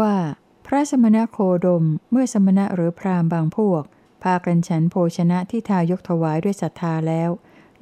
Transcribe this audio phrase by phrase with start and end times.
[0.00, 0.14] ว่า
[0.66, 3.82] พระสมณโคดมเมื่อสมณะหรือพราหมณ์บางพวก
[4.22, 7.30] พากันฉันโภชนะที่ทายกถวายด้วยศรัทธาแล้ว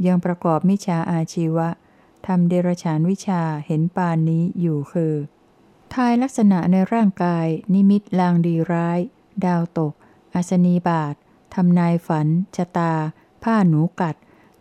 [0.07, 1.69] ยังประกอบมิจฉาอาชีวะ
[2.27, 5.15] ทำเดรฉานวิชาเห็นปานนี้อยู่คือ
[5.95, 8.99] ทายลักษณะในร่างกาย นิมิตลางดีร้าย
[9.45, 9.93] ดาวตก
[10.35, 11.15] อัศนีบาท
[11.55, 12.95] ทำนายฝันชะตา
[13.43, 14.17] ผ้าหนูกัด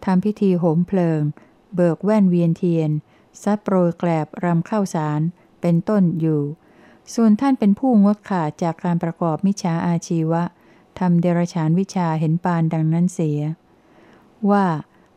[0.06, 1.22] ทำพิธีโหมเพลิง
[1.76, 2.92] เบิกแว่นเวียนเทียน
[3.42, 5.22] ซัดโปรยแกลบรำเข้าสาร
[5.62, 6.42] เป็นต้นอยู่
[7.14, 10.44] ส่วนท่านเป็นผู้งดขาดจากการประกอบมิจฉาอาชีวะ
[11.00, 13.40] ทำเดรฉานวิชาเห็นปานดังนั้นเสีย
[14.52, 14.66] ว่า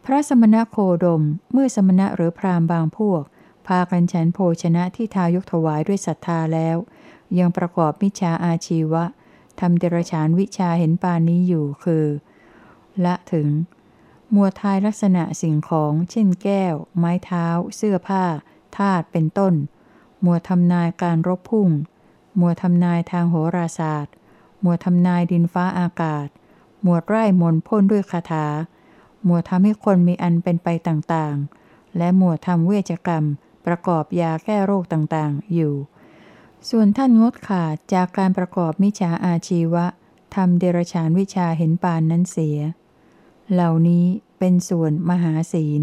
[0.04, 1.22] พระสมณโคดม
[1.52, 3.22] เมื่อสมณะหรือพราหมณ์บางพวก
[3.66, 6.76] พากันฉันโภชนะที่ทายกถวายด้วยศรัทธาแล้ว
[7.38, 9.04] ยังประกอบมิจฉาอาชีวะ
[9.60, 12.06] ทำเดรฉานวิชาเห็นปานนี้อยู่คือ
[13.04, 13.48] ละถึง
[14.34, 18.24] มัวทายลักษณะสิ่งของ เช่นแก้ว ไม้เท้า เสื้อผ้า
[18.76, 19.54] ธาตุเป็นต้น
[20.26, 21.68] มัวทำนายการรบพุ่ง
[22.40, 24.14] มัวทำนายทางโหราศาสตร์
[24.64, 26.28] มัวทำนายดินฟ้าอากาศ
[26.84, 28.46] มัวไร่มนพ่นด้วยคาถา
[29.26, 33.24] มัวทำให้คนมีอันเป็นไปต่างๆ และมัวทำเวชกรรม
[33.66, 35.74] ประกอบยาแก้โรคต่างๆ อยู่
[36.70, 39.86] ส่วนท่านงดขาดจากการประกอบมิจฉาอาชีวะ
[40.34, 42.58] ทำเดรฉานวิชาเห็นปานนั้นเสีย
[43.52, 44.04] เหล่านี้
[44.38, 45.82] เป็นส่วนมหาศีล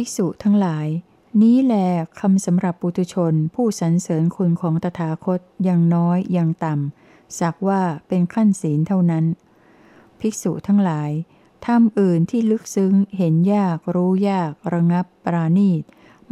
[0.00, 0.88] ภิกษุทั้งหลาย
[1.42, 1.74] นี้แล
[2.20, 9.24] คำสำหรับปุตุชนผู้สรรเสริญคุณของตถาคตยังน้อยยังต่ำสักว่าเป็นขั้นศีลเท่านั้น
[10.20, 11.10] ภิกษุทั้งหลาย
[11.66, 15.82] ทำอื่นที่ลึกซึ้งเห็นยากรู้ยากระงับปราณีต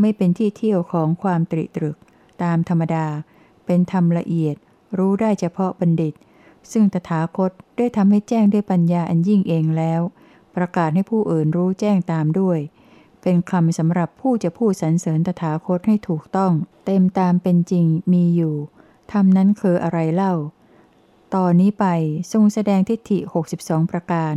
[0.01, 1.97] ไม่เป็นที่เที่ยวของความตริตรึก
[2.42, 3.06] ตามธรรมดา
[3.67, 4.56] เป็นธรรมละเอียด
[4.98, 6.14] รู้ได้เฉพาะบัณฑิต
[6.73, 10.01] ซึ่งตถาคตได้ทำให้แจ้งด้วยปัญญาอันยิ่งเองแล้ว
[10.56, 12.61] ประกาศให้ผู้อื่นรู้แจ้งตามด้วย
[13.29, 16.53] เป็นคำสำหรับผู้จะพูดสรรเสริญตถาคตให้ถูกต้อง
[16.87, 18.57] เต็มตามเป็นจริงมีอยู่
[19.13, 20.35] ทำนั้นคืออะไรเล่า
[21.35, 21.86] ตอนนี้ไป
[22.33, 23.19] ทรงแสดงทิฏฐิ
[23.57, 24.35] 62 ประการ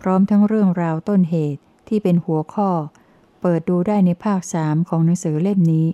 [0.00, 2.70] พร้อมทั้งเรื่องราวต้นเหตุที่เป็นหัวข้อ
[3.40, 5.86] เปิดดูได้ในภาคสามของหนังสือเล่มนี้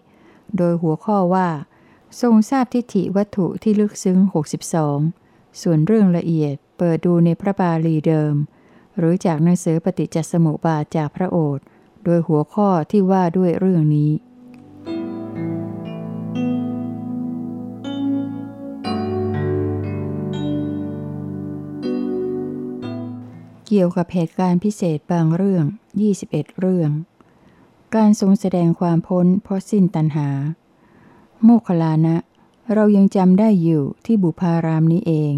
[0.56, 1.49] โดยหัวข้อว่า
[2.21, 4.19] ทรงทราบทิฏฐิวัตถุที่ลึกซึ้ง
[4.91, 8.35] 62 ส่วนเรื่องละเอียดเปิดดูในพระบาลีเดิม
[8.99, 11.65] หรือจากหนังสือปฏิจจสมุปบาทจากพระโอษฐ์
[12.06, 14.11] โดยหัวข้อที่ว่าด้วยเรื่องนี้
[23.67, 25.65] เกี่ยวกับเหตุการณ์พิเศษบางเรื่อง
[26.12, 26.91] 21 เรื่อง
[27.94, 30.28] การทรงแสดงความพ้นเพราะสิ้นตัณหา
[31.43, 32.17] โมคลานะ
[32.75, 35.34] เรายังจำได้อยู่ที่บุพารามนี้เอง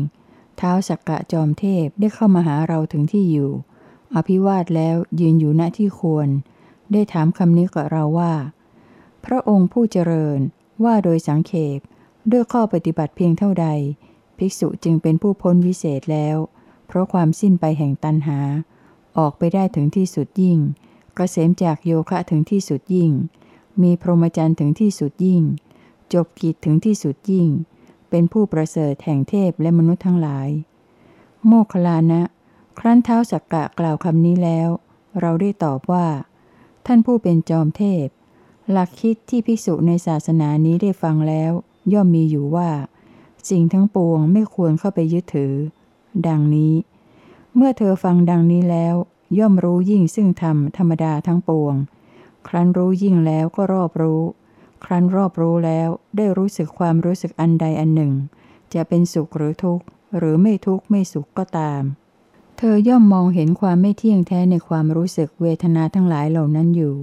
[0.56, 3.50] เท้าสักกะจอมเทพได้เข้ามาหาเราถึงที่อยู่
[4.14, 6.28] อภิวาทแล้วยืนอยู่ณที่ควร
[6.92, 8.34] ได้ถามคำนี้กับเราว่า
[9.24, 10.38] พระองค์ผู้เจริญ
[10.84, 11.78] ว่าโดยสังเขป
[12.30, 13.66] ด้วยข้อปฏิบัติเพียงเท่าใด
[14.38, 16.36] ภิกษุจึงเป็นผู้พ้นวิเศษแล้ว
[16.86, 18.40] เพราะความสิ้นไปแห่งตันหา
[19.18, 20.70] ออกไปได้ถึงที่สุดยิ่งก
[21.16, 23.12] เกษมจากโยคะถึงที่สุดยิ่ง
[23.82, 25.42] มีพรหมจรรย์ถึงที่สุดยิ่ง
[26.12, 27.48] จบกิจถึงที่สุดยิ่ง
[28.10, 30.48] เป็นผู้ประเสริฐแห่งเทพและมนุษย์ทั้งหลาย
[31.46, 32.22] โมคลานะ
[32.78, 34.68] ครั้นเท้าสักกะกล่าวคำนี้แล้ว
[35.20, 36.06] เราได้ตอบว่า
[36.90, 38.06] ท่านผู้เป็นจอมเทพ
[38.70, 41.52] หลักคิดที่ภิกษุในศาสนานี้ได้ฟังแล้ว
[41.92, 42.70] ย่อมมีอยู่ว่า
[43.50, 45.54] สิ่งทั้งปวงไม่ควรเข้าไปยึดถือ
[46.26, 46.74] ดังนี้
[47.54, 48.94] เมื่อเธอฟังดังนี้แล้ว
[49.38, 51.74] ย่อมรู้ยิ่งซึ่งธรรมธรรมดาทั้งปวง
[52.48, 54.22] ครั้นรู้ยิ่งแล้วก็รอบรู้
[54.84, 58.12] ครั้นรอบรู้แล้วได้รู้สึกความรู้สึกอันใดอันหนึ่ง
[58.74, 59.84] จะเป็นสุขหรือทุกข์
[60.18, 61.82] หรือไม่ทุกข์ไม่สุขก็ตาม
[62.60, 66.94] เธอย่อมมองเห็นความไม่เที่ยงแท้ในความรู้สึกเวทนาทั้งหลายเหล่านั้นอยู่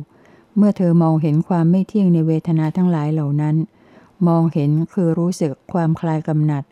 [0.57, 3.55] เมื่อเธอมองเห็นความไม่เที่ยงในเวทนาทั้งหลายเหล่านั้น
[4.27, 6.63] มองเห็นคือรู้สึกความคลายกำหนัด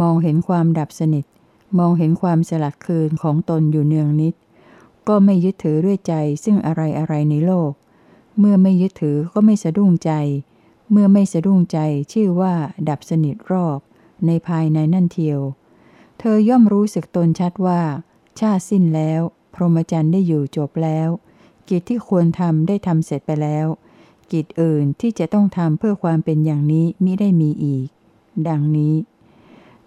[0.00, 1.24] มองเห็นความดับสนิท
[1.78, 4.34] มองเห็นความสลัดคืนของตนอยู่เนืองนิด
[5.08, 6.14] ก็ไม่ยึดถือด้วยใจ
[6.44, 7.70] ซึ่งอะไรอะไรในโลก
[8.38, 10.12] เมื่อไม่ยึดถือก็ไม่สะดุ้งใจ
[10.90, 11.78] เมื่อไม่สะดุ้งใจ
[12.12, 12.54] ชื่อว่า
[12.88, 13.78] ดับสนิทรอบ
[14.26, 15.40] ในภายในนั่นเทียว
[16.18, 17.80] เธอย่อมรู้สึกตนชัดว่า
[18.40, 19.20] ชาติสิ้นแล้ว
[19.54, 21.08] พรหมจรรย์ได้อยู่จบแล้ว
[21.68, 23.66] กิจที่ควรทำได้ทำเสร็จไปแล้ว
[24.32, 27.86] กิจอื่นที่จะต้องทำเพื่อความเป็นอย่างนี้มิได้มีอีก
[28.48, 28.94] ดังนี้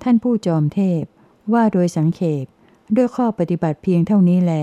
[0.02, 1.04] ท่านผู้จอมเทพ
[1.54, 2.46] ว่าโดยสังเขป
[2.96, 4.54] ด้วยข้อปฏิบัติเพียงเท่านี้แล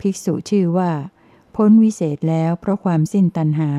[0.00, 0.92] ภิกษุชื่อว่า
[1.56, 3.70] พ้นวิเศษแล้วเพราะความสิ้นตัณหา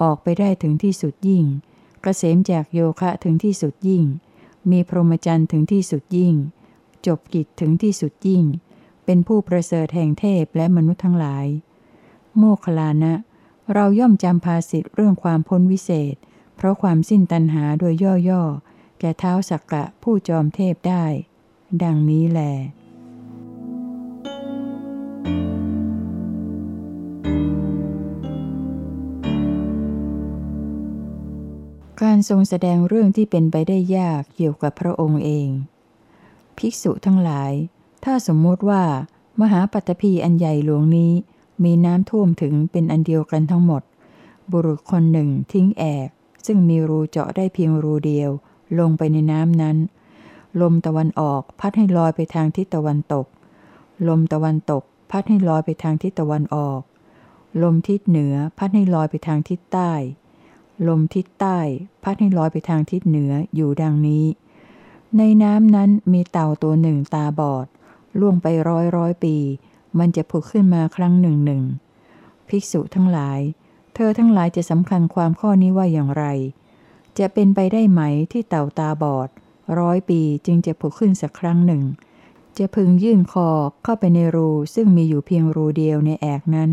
[0.00, 1.50] ออกไปได้ถึงที่สุดยิ่งก
[2.02, 4.04] เกษมจากโยคะถึงที่สุดยิ่ง
[4.70, 6.34] มีพรหมจรรย์ถึงที่สุดยิ่ง
[7.06, 8.44] จบกิจถึงที่สุดยิ่ง
[9.10, 11.46] เป็นผู้ประเสริฐแห่งเทพและมนุษย์ทั้งหลาย
[12.36, 13.14] โมคลานะ
[13.74, 16.14] เราย่อมจำภาสิทธิเรื่องความพ้นวิเศษ
[16.56, 17.94] เพราะความสิ้นตัณหาโดย
[18.28, 21.04] ย่อๆ แก่เท้าสักกะผู้จอมเทพได้
[21.82, 22.40] ดังนี้แหล
[32.02, 35.48] การทรงแสดงเรื่องที่เป็นไปได้ยากเกี่ยวกับพระองค์เอง
[36.58, 37.54] ภิกษุทั้งหลาย
[38.04, 38.82] ถ้าสมมติว่า
[39.40, 41.12] มหาปัตภีอันใหญ่หลวงนี้
[41.64, 43.82] มีน้ำท่วมถึงเป็นอันเดียวกันทั้งหมด
[44.50, 46.08] บุรุษคนหนึ่งทิ้งแอก
[46.46, 48.30] ซึ่งมีรูเจาะได้เพียงรูเดียว
[48.78, 49.76] ลงไปในน้ำนั้น
[50.60, 53.26] ลมตะวันออกพัดให้ลอยไปทางทิศตะวันตก
[54.08, 56.80] ลมตะวันตก พัดให้ลอยไปทางทิศตะวันออก
[57.62, 59.92] ลมทิศเหนือพัดให้ลอยไปทางทิศใต้
[60.88, 61.58] ลมทิศใต้
[62.04, 64.24] พัดให้ลอยไปทางทิศเหนืออยู่ดังนี้
[65.16, 67.66] ในน้ำนั้นมีเต่าตัวหนึ่งตาบอด
[68.20, 69.36] ล่วงไปร้อยร้อยปี
[69.98, 71.62] มันจะผุดขึ้นมาครั้งหนึ่งหนึ่ง
[72.48, 73.40] ภิกษุทั้งหลาย
[73.94, 76.24] เธอทั้งหลายจะสำคัญความข้อนี้ว่าอย่างไร
[77.18, 78.00] จะเป็นไปได้ไหม
[78.32, 79.28] ที่เต่าตาบอด
[79.78, 81.82] ร้อยปีจึงจะผุดขึ้นสักครั้งหนึ่ง
[82.58, 83.48] จะพึงยื่นคอ
[83.84, 86.70] เข้าไปในรูซึ่งมีอยู่เพียงรูเดียวในแอกนั้น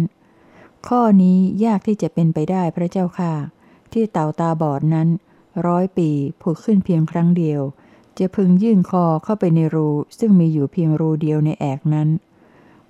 [0.88, 3.34] ข้อนี้ยากที่จะเป็นไปได้พระเจ้าค่ะ
[3.92, 5.08] ที่เต่าตาบอดนั้น
[5.68, 6.10] ร้อยปี
[6.42, 7.62] ผุดขึ้นเพียงครั้งเดียว
[8.20, 9.90] จะพึงยื่นคอเข้าไปในรู
[10.20, 12.10] ซึ่งมีอยู่เพียงรูเดียวในแอกนั้น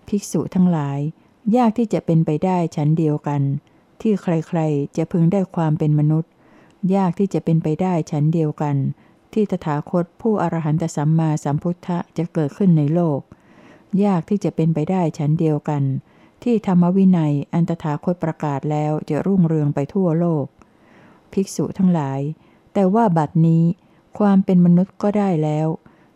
[0.07, 0.99] ภิกษุทั้งหลาย
[1.55, 3.41] ยากที่จะเป็นไปได้ฉันเดียวกัน
[4.01, 6.31] ที่ใครๆ จะพึงได้ความเป็นมนุษย์
[6.95, 8.75] ยากที่จะเป็นไปได้ฉันเดียวกัน
[9.33, 13.19] ที่ตถาคตผู้อรหันตสัมมาสัมพุทธะจะเกิดขึ้นในโลก
[14.03, 15.83] ยากที่จะเป็นไปได้ฉันเดียวกัน
[16.43, 20.45] ที่ธรรมวินัยอันตถาคตประกาศแล้วจะรุ่งเรืองไปทั่วโลก
[21.33, 22.19] ภิกษุทั้งหลาย
[22.73, 23.63] แต่ว่าบัดนี้
[24.19, 25.67] ความเป็นมนุษย์ก็ได้แล้ว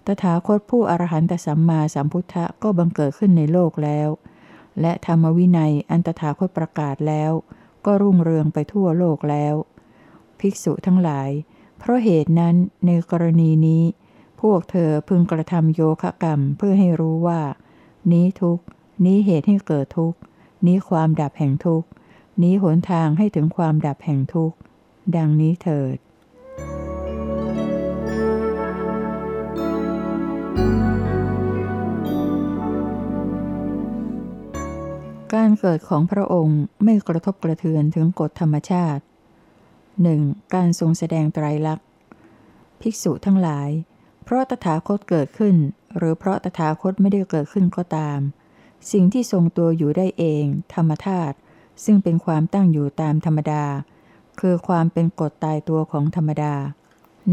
[0.06, 4.10] ตถาคตผู้อรหันตสัมมาสัมพุทธะก็บังเกิดขึ้นในโลกแล้ว
[4.82, 7.32] และธรรมวินัยอันตถาคตประกาศแล้ว
[7.86, 9.56] ก็รุ่งเรืองไปทั่วโลกแล้ว
[10.40, 11.30] ภิกษุทั้งหลาย
[11.80, 12.56] เพราะเหตุนั้น
[12.86, 13.84] ในกรณีนี้
[14.42, 17.42] พวกเธอพึงกระทำโยคะกรรมเพื่อให้รู้ว่า
[18.12, 18.60] นี้ทุก
[19.06, 20.14] นี้เหตุให้เกิดทุก
[20.66, 21.84] นี้ความดับแห่งทุก
[22.42, 24.54] นี้หนทางให้ถึงความดับแห่งทุก
[25.16, 25.98] ดังนี้เถิด
[35.34, 39.04] การเกิดของพระองค์ไม่กระทบกระเทือนถึงกฎธรรมชาติ
[40.02, 40.22] หนึ่ง
[40.54, 41.88] การทรงแสดงไตรลักษณ์
[42.82, 43.70] ภิกษุทั้งหลาย
[44.24, 45.56] เพราะตถาคตเกิดขึ้น
[45.98, 48.20] หรือเพราะตถาคตไม่ได้เกิดขึ้นก็ตาม
[48.92, 51.36] สิ่งที่ทรงตัวอยู่ได้เอง ธรรมธาตุ
[51.84, 53.64] ซึ่งเป็นความตั้งอยู่ตามธรรมดา
[54.40, 56.54] คือความเป็นกฎตายตัวของธรรมดา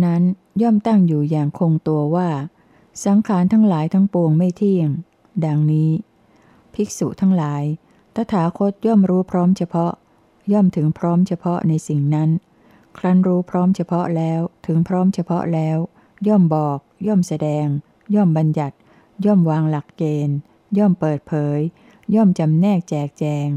[0.05, 0.23] นั้น
[0.63, 2.29] ย่อมตั้งอยู่อย่างคงตัวว่า
[3.05, 4.89] สังขารทั้งหลายทั้งปวงไม่เที่ยง
[5.45, 5.91] ดังนี้
[6.75, 7.63] ภิกษุทั้งหลาย
[8.17, 9.93] ตถาคตย่อมรู้พร้อมเฉพาะ
[10.53, 12.31] ย่อมถึงพร้อมเฉพาะในสิ่งนั้น
[12.99, 15.79] ครั้นรู้พร้อมเฉพาะแล้วถึงพร้อมเฉพาะแล้ว
[16.29, 17.67] ย่อมบอก ย่อมแสดง
[18.15, 18.77] ย่อมบัญญัติ
[19.25, 20.37] ย่อมวางหลักเกณฑ์
[20.79, 21.59] ย่อมเปิดเผย
[22.15, 23.49] ย่อมจำแนกแจกแจง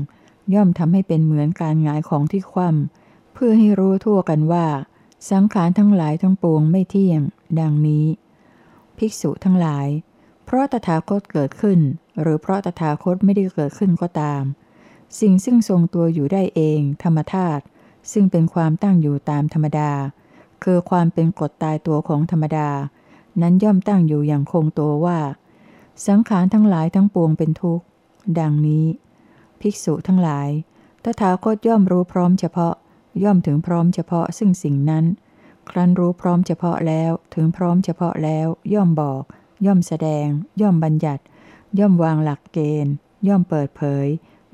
[0.53, 4.67] ย่อมทำให้เป็นเหมือนการงายของที่คว่ำเพื่อให้รู้ทั่วกันว่า
[5.29, 7.21] สังขารทั้งหลายทั้งปวงไม่เที่ยง
[7.59, 8.05] ดังนี้
[8.97, 9.87] ภิกษุทั้งหลาย
[10.45, 11.79] เพราะตถาคตเกิดขึ้น
[12.21, 14.43] หรือเพราะตถาคตไม่ได้เกิดขึ้นก็ตาม
[15.19, 17.63] สิ่งซึ่งทรงตัวอยู่ได้เอง ธรรมธาตุ
[18.11, 19.91] ซึ่งเป็นความตั้งอยู่ตามธรรมดา
[20.63, 22.69] คือความเป็นกฎตายตัวของธรรมดา
[23.41, 25.19] นั้นย่อมตั้งอยู่อย่างคงตัวว่า
[26.07, 27.85] สังขารทั้งหลายทั้งปวงเป็นทุกข์
[28.39, 28.85] ดังนี้
[29.59, 30.49] ภิกษุทั้งหลาย
[31.03, 32.73] ตถาคตย่อมรู้พร้อมเฉพาะ
[33.23, 35.05] ย่อมถึงพร้อมเฉพาะซึ่งสิ่งนั้น
[35.69, 39.23] ครั้นรู้พร้อมเฉพาะแล้ว ถึงพร้อมเฉพาะแล้ว ย่อมบอก
[39.65, 40.27] ย่อมแสดง
[40.61, 41.23] ย่อมบัญญัติ
[41.79, 42.93] ย่อมวางหลักเกณฑ์
[43.27, 44.07] ย่อมเปิดเผย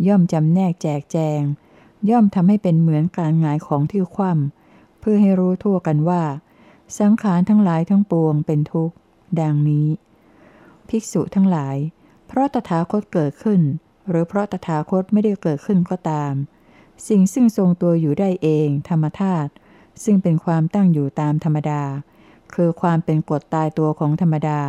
[0.08, 1.42] ย่อมจำแนกแจกแจง
[2.10, 6.24] ย่อมทำให้เป็นเหมือนการงายของที่คว่ำเพื่อให้รู้ทั่วกันว่า
[7.00, 8.96] สังขารทั้งหลายทั้งปวงเป็นทุกข์
[9.42, 9.88] ดังนี้
[10.90, 11.78] ภิกษุทั้งหลาย
[12.28, 13.62] เพราะตถาคตเกิดขึ้น
[14.10, 16.34] หรือเพราะตถาคตไม่ได้เกิดขึ้นก็ตาม
[17.08, 19.52] สิ่งซึ่งทรงตัวอยู่ได้เอง ธรรมธาตุ
[20.04, 21.84] ซึ่งเป็นความตั้งอยู่ตามธรรมดา
[22.54, 24.60] คือความเป็นกฎตายตัวของธรรมดา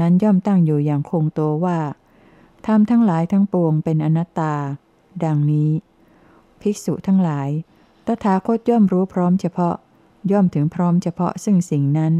[0.00, 1.78] นั้นย่อมตั้งอยู่อย่างคงตัวว่า
[2.66, 4.54] ธรรมทั้งหลายทั้งปวงเป็นอนัตตา
[5.24, 5.70] ดังนี้
[6.60, 7.48] ภิกษุทั้งหลาย
[8.06, 9.74] ตถาคตย่อมรู้พร้อมเฉพาะ
[10.32, 12.12] ย่อมถึงพร้อมเฉพาะซึ่งสิ่งนั้น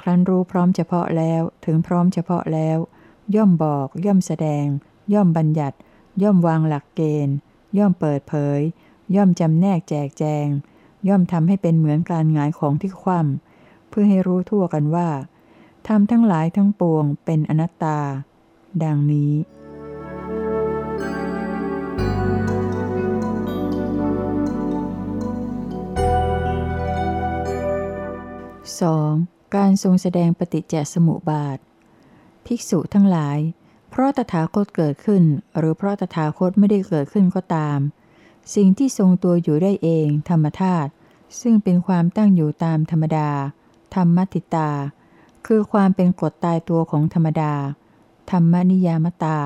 [0.00, 2.78] ครั้นรู้พร้อมเฉพาะแล้วถึงพร้อมเฉพาะแล้ว
[3.34, 4.66] ย่อมบอก ย่อมแสดง
[5.14, 5.76] ย่อมบัญญัติ
[6.22, 7.36] ย่อมวางหลักเกณฑ์
[7.78, 8.60] ย่อมเปิดเผย
[9.14, 10.46] ย่อมจำแนกแจกแจง
[11.08, 15.08] ย่อมทำให้เป็นเหมือนการงายของที่คว่ำเพื่อให้รู้ทั่วกันว่า
[15.88, 17.98] ทำทั้งหลายทั้งปวงเป็นอนัตตา
[18.82, 19.32] ดังนี้
[28.80, 29.12] สอง
[29.56, 31.58] การทรงแสดงปฏิจจสมุปบาท
[32.46, 33.38] ภิกษุทั้งหลาย
[33.90, 35.24] เพราะตถาคตเกิดขึ้น
[35.58, 37.78] หรือเพราะตถาคตไม่ได้เกิดขึ้นก็ตาม
[38.54, 40.90] สิ่งที่ทรงตัวอยู่ได้เองธรรมธาตุ
[41.40, 43.30] ซึ่งเป็นความตั้งอยู่ตามธรรมดา
[43.94, 44.70] ธรรมติตา
[45.46, 47.54] คือความเป็นกฎตายตัวของธรรมดา
[48.30, 49.38] ธรรมนิยามตา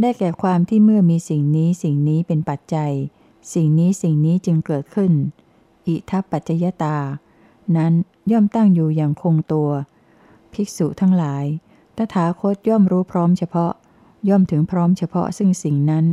[0.00, 2.92] ได้แก่ความที่เมื่อมีสิ่งนี้สิ่งนี้เป็นปัจจัย
[3.54, 5.12] สิ่งนี้สิ่งนี้จึงเกิดขึ้น
[5.86, 6.96] อิทัปปัจจยตา
[7.76, 7.92] นั้น
[8.30, 9.70] ย่อมตั้งอยู่อย่างคงตัว
[10.52, 11.44] ภิกษุทั้งหลาย
[11.96, 13.72] ตถาคตย่อมรู้พร้อมเฉพาะ
[14.28, 16.04] ย่อมถึงพร้อมเฉพาะซึ่งสิ่งนั้น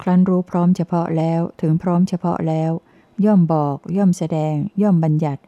[0.00, 2.70] ครั้นรู้พร้อมเฉพาะแล้ว ถึงพร้อมเฉพาะแล้ว
[3.24, 5.42] ย่อมบอก ย่อมแสดง ย่อมบัญญัติ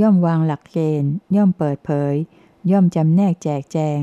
[0.00, 2.14] ย่อมวางหลักเกณฑ์ ย่อมเปิดเผย
[2.70, 4.00] ย่อมจำแนกแจกแจง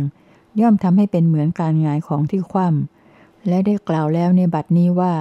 [0.62, 5.14] ย่อมทำให้เป็นเหมือนการงายของที่คว่ำและได้กล่าวแล้วในบัดนี้ว่า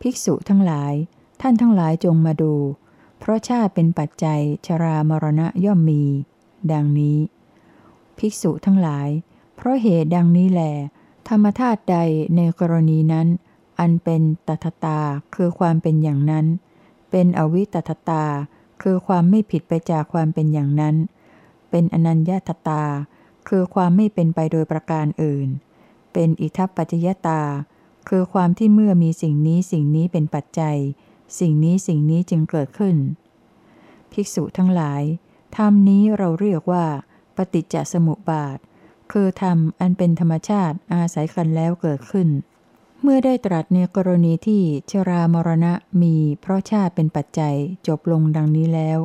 [0.00, 0.92] ภิกษุทั้งหลาย
[1.40, 2.54] ท่านทั้งหลายจงมาดู
[3.18, 6.02] เพราะชาติเป็นปัจจัยชรามรณะย่อมมี
[6.72, 7.18] ดังนี้
[8.18, 9.08] ภิกษุทั้งหลาย
[9.56, 10.62] เพราะเหตุดังนี้แหล
[11.28, 11.98] ธรรมธาตุใด
[12.36, 13.26] ในกรณีนั้น
[13.78, 15.00] อันเป็นตถตา
[15.34, 16.46] คือความเป็นอย่างนั้น
[17.10, 18.24] เป็นอวิตถตา
[18.82, 20.94] คือความไม่ผิดไปจากความเป็นอย่างนั้น
[21.70, 22.84] เป็นอนัญญาตตา
[23.48, 25.48] คือความไม่เป็นไปโดยประการอื่น
[26.12, 27.42] เป็นอิทัปปัจจยตา
[28.08, 30.76] คือความที่เมื่อมีสิ่งนี้สิ่งนี้เป็นปัจจัย
[31.40, 32.96] สิ่งนี้สิ่งนี้จึงเกิดขึ้น
[34.12, 35.02] ภิกษุทั้งหลาย
[35.56, 36.86] ธรรมนี้เราเรียกว่า
[37.36, 38.58] ปฏิจจสมุปบาท
[39.12, 42.28] คือธรรมอันเป็นธรรมชาติอาศัยกันแล้วเกิดขึ้น
[43.02, 45.72] เมื่อได้ตรัสในกรณีที่ชรามรณะ
[46.02, 47.54] มีเพราะชาติเป็นปัจจัย
[47.86, 48.98] จบลงดังนี้แล้ว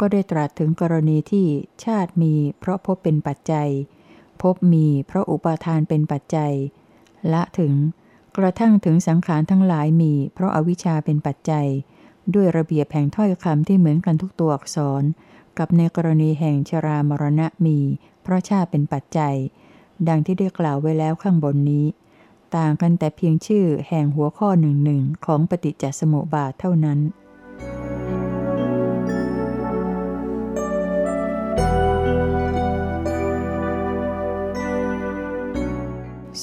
[0.00, 1.46] ก็ได้ตรัสถึงกรณีที่
[1.84, 3.68] ชาติมีเพราะพบเป็นปัจจัย
[4.42, 6.52] พบมีเพราะอุปาทานเป็นปัจจัย
[7.32, 7.72] ละถึง
[8.36, 11.66] กระทั่งถึงสังขารทั้งหลายมีเพราะอาวิชชาเป็นปัจจัย
[12.34, 15.02] ด้วยระเบียบแห่งถ้อยคำที่เหมือนกันทุกตัวอักษร
[15.58, 17.78] กับในกรณีแห่งชรามรณะมี
[18.22, 19.34] เพราะชาติเป็นปัจจัย
[20.08, 21.86] ดังที่ได้กล่าวไว้แล้วข้างบนนี้
[22.56, 26.98] ต่างกันแต่เพียงชื่อแห่งหัวข้อหนึ่งหนึ่งของปฏิจจสมุปบาทเท่านั้น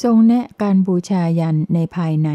[0.02, 2.30] ทรงแนะการบูชายันในภายใน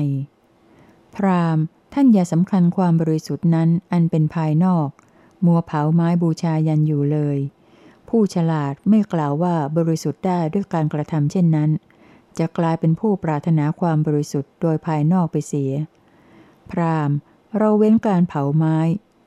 [1.15, 4.89] พราหมณ์ ท่านอย่าสำคัญความบริสุทธิ์นั้นอันเป็นภายนอก
[5.45, 7.39] มัวเผาไม้บูชายันอยู่เลย
[8.09, 11.71] ผู้ฉลาดไม่กล่าวว่าบริสุทธิ์ได้ด้วยการกระทำเช่นนั้น
[12.39, 15.73] จะกลายเป็นผู้ปรารถนาความบริสุทธิ์โดยภายนอกไปเสีย
[16.71, 17.17] พราหมณ์
[17.59, 18.79] เราเว้นการเผาไม้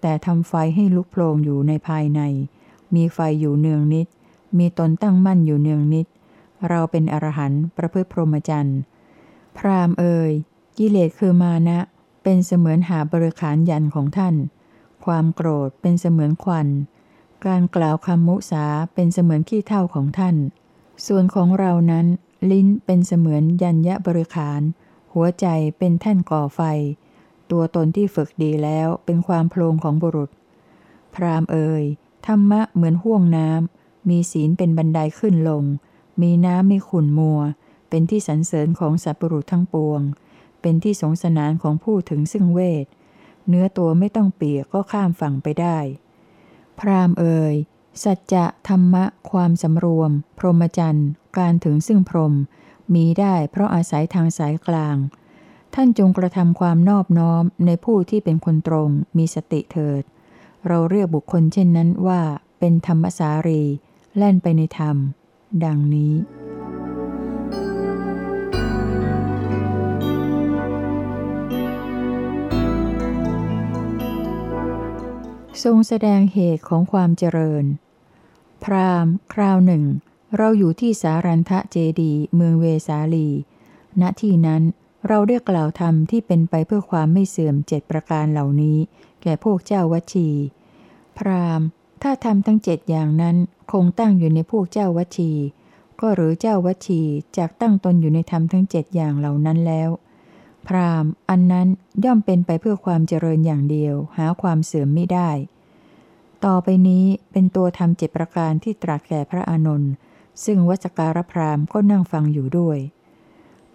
[0.01, 2.21] แต่ทำไฟให้ลุกโผลงอยู่ในภายใน
[2.95, 4.07] มีไฟอยู่เนืองนิด
[4.57, 6.07] มีตนตั้งมั่นอยู่เนืองนิด
[6.69, 8.79] เราเป็นอรหันต์ประพฤติพรหมจรรย์
[9.57, 10.31] พราหมณ์เอ่ย
[10.77, 11.79] กิเลสคือมานะ
[12.23, 14.35] เป็นเสมือนหาบริขารยันของท่าน
[15.05, 16.67] ความโกรธเป็นเสมือนควัน
[17.45, 20.35] การกล่าวคำมุสาเป็นเสมือนขี้เท่าของท่าน
[21.07, 22.05] ส่วนของเรานั้น
[22.51, 24.61] ลิ้นเป็นเสมือนยัญญะบริขาร
[25.13, 26.61] หัวใจเป็นแท่นก่อไฟ
[27.51, 30.29] ตัวตนที่ฝึกดีแล้วเป็นความโพลงของบุรุษ
[31.13, 31.83] พราหมณ์เอ่ย
[32.25, 35.63] ธรรมะเหมือนห่วงน้ำมีศีลเป็นบันไดขึ้นลง
[36.21, 37.39] มีน้ำไม่ขุ่นมัว
[37.89, 40.01] เป็นที่สรรเสริญของสัตว์บุรุษทั้งปวง
[40.61, 42.85] เป็นที่สงสนานของผู้ถึงซึ่งเวท
[43.47, 45.77] เนื้อตัวไม่ต้องเปียกก็ข้ามฝั่งไปได้
[46.79, 47.55] พราหมเอ่ย
[48.03, 52.33] สัจจะธรรมะ ความสำรวม พรหมจรรย์ การถึงซึ่งพรหม
[52.93, 54.97] มีได้เพราะอาศัยทางสายกลาง
[55.73, 60.03] ท่านจงกระทำความนอบน้อมในผู้ที่เป็นคนตรง มีสติเถิด
[60.67, 62.21] เราเรียกบุคคลเช่นนั้นว่า
[62.59, 63.61] เป็นธรรมสารี
[64.17, 64.97] แล่นไปในธรรม
[65.65, 66.15] ดังนี้
[75.63, 77.65] ทรงแสดงเหตุของความเจริญ
[78.63, 79.83] พราหมณ์ คราวหนึ่ง
[80.37, 83.29] เราอยู่ที่สารันทะเจดีเมืองเวสาลี
[84.01, 84.63] ณที่นั้น
[85.07, 88.77] เราได้กล่าวธรรมที่เป็นไปเพื่อความไม่เสื่อมเจ็ดประการเหล่านี้
[89.21, 90.29] แก่พวกเจ้าวัชี
[91.17, 91.67] พราหมณ์
[92.01, 93.35] ถ้าทำทั้งเจ็ดอย่างนั้น
[93.71, 95.31] คงตั้งอยู่ในพวกเจ้าวัชี
[95.99, 97.01] ก็หรือเจ้าวัชี
[97.37, 99.89] จากตั้งตนอยู่ในธรรมทั้งเจ็ดอย่างเหล่านั้นแล้ว
[100.67, 101.67] พราหมณ์อันนั้น
[102.03, 105.29] ย่อมเป็นไปเพื่อความเจริญอย่างเดียว หาความเสื่อมไม่ได้
[106.45, 109.91] ต่อไปนี้เป็นตัวทำเจ็ดประการที่ตรัสแก่พระอานนท์
[110.45, 112.77] ซึ่งวัจการพราหมณ์ก็นั่งฟังอยู่ด้วย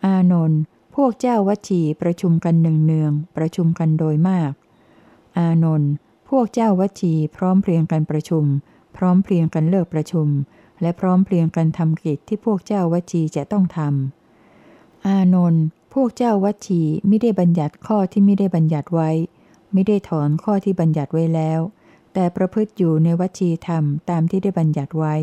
[0.05, 0.61] อานนท์
[0.95, 4.53] พวกเจ้าวัชีประชุมกันหนึ่งเนืองประชุมกันโดยมาก
[5.39, 5.91] อานนท์
[6.29, 8.45] พวกเจ้าวัชีพร้อมเพรียงกันประชุม
[8.97, 10.29] พร้อมเพรียงกันเลิกประชุม
[10.83, 15.65] และพร้อมเพรียงกันทำกิจที่พวกเจ้าวัชีจะต้องทำอานนท์
[15.95, 19.11] พวกเจ้าวัชีไม่ได้บัญญัติข้อที่ไม่ได้บัญญัติไว้
[19.73, 21.61] ไม่ได้ถอนข้อที่บัญญัติไว้แล้ว
[22.13, 25.15] แต่ประพฤติอยู่ในวัชีธรรมตามที่ได้บัญญัติไว้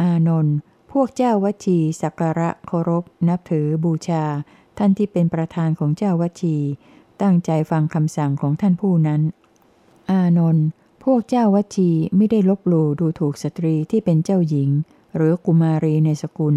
[0.00, 0.56] อานนท์
[0.92, 4.24] พวกเจ้าวัชีสักการะเคารพ นับถือบูชา
[4.78, 6.56] ท่านที่เป็นประธานของเจ้าวัชี
[7.22, 9.22] ตั้งใจฟังคำสั่งของท่านผู้นั้น
[10.10, 10.66] อานนท์
[11.04, 14.70] พวกเจ้าวชีไม่ได้ลบหลู่ดูถูกสตรีที่เป็นเจ้าหญิง
[15.16, 16.56] หรือกุมารีในสกุล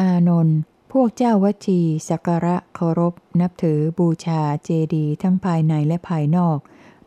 [0.00, 0.56] อานนท์
[0.92, 6.58] พวกเจ้าวชีสักการะเคารพ นับถือบูชาเจดีทั้งภายในและภายนอก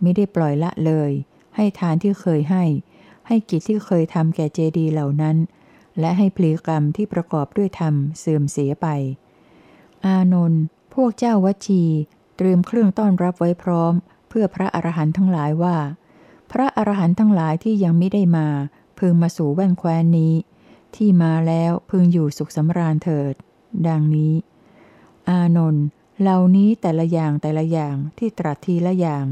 [0.02, 1.12] ไม่ได้ปล่อยละเลย
[1.56, 2.64] ให้ทานที่เคยให้
[3.28, 5.38] ให้กิจที่เคยทำแก่เจดีเหล่านั้น
[6.00, 8.88] และให้พลีกรรมที่ประกอบด้วยธรรมเสื่อมเสียไป
[10.06, 10.62] อานนท์
[10.94, 11.84] พวกเจ้าวชี
[12.38, 13.94] เตรียมเครื่องต้อนรับไว้พร้อม
[14.36, 15.78] พื่อพระอรหันต์ทั้งหลายว่า
[16.52, 18.48] พระอรหันต์ทั้งหลายที่ยังไม่ได้มา
[19.00, 20.34] พึงมาสู่แว่นแคว้นนี้
[20.96, 23.34] ที่มาแล้วพึงอยู่สุขสำราญเถิด
[23.88, 24.34] ดังนี้
[25.30, 25.86] อานนท์
[26.22, 29.26] เหล่านี้แต่ละอย่างแต่ละอย่างที่ตรัสทีละอย่าง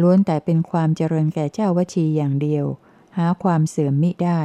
[0.00, 2.64] ล้วนแต่เป็นความเจริญแก่เจ้าวชีอย่างเดียว
[3.16, 4.40] หาความเสื่อมมิได้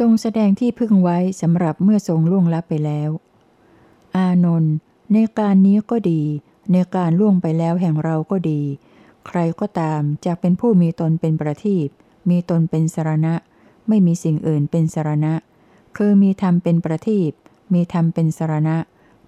[0.00, 3.10] ทรงแสดงที่พึ่งไว้สำหรับเมื่อทรงล่วงลับไปแล้ว
[4.16, 4.74] อานนท์
[5.12, 6.22] ในการนี้ก็ดี
[6.72, 8.60] ในการล่วงไปแล้วแห่งเราก็ดี
[9.26, 11.88] ใครก็ตามจะเป็นผู้มีตนเป็นประทีป
[12.30, 13.34] มีตนเป็นสารณะ
[13.88, 15.34] ไม่มีสิ่งอื่นเป็นสารณะ
[15.96, 17.30] คือมีธรรมเป็นประทีป
[17.72, 18.76] มีธรรมเป็นสารณะ